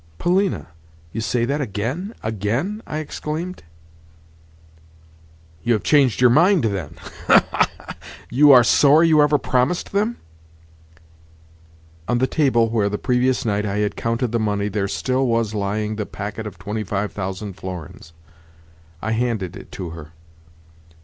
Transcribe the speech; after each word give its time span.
"Polina, 0.17 0.69
you 1.13 1.21
say 1.21 1.45
that 1.45 1.61
again, 1.61 2.15
again?" 2.23 2.81
I 2.87 2.97
exclaimed. 2.97 3.61
"You 5.61 5.73
have 5.73 5.83
changed 5.83 6.21
your 6.21 6.31
mind, 6.31 6.63
then? 6.63 6.95
Ha, 7.27 7.45
ha, 7.51 7.69
ha! 7.77 7.95
You 8.31 8.51
are 8.51 8.63
sorry 8.63 9.09
you 9.09 9.21
ever 9.21 9.37
promised 9.37 9.91
them?" 9.91 10.17
On 12.07 12.17
the 12.17 12.25
table 12.25 12.71
where, 12.71 12.89
the 12.89 12.97
previous 12.97 13.45
night, 13.45 13.63
I 13.67 13.77
had 13.77 13.95
counted 13.95 14.31
the 14.31 14.39
money 14.39 14.69
there 14.69 14.87
still 14.87 15.27
was 15.27 15.53
lying 15.53 15.97
the 15.97 16.07
packet 16.07 16.47
of 16.47 16.57
twenty 16.57 16.83
five 16.83 17.11
thousand 17.13 17.53
florins. 17.53 18.11
I 19.03 19.11
handed 19.11 19.55
it 19.55 19.71
to 19.73 19.91
her. 19.91 20.13